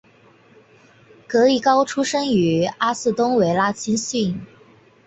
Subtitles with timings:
[1.29, 4.41] 杜利高出身于阿士东维拉青训。